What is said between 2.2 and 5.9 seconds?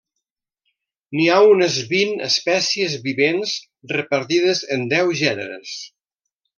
espècies vivents repartides en deu gèneres.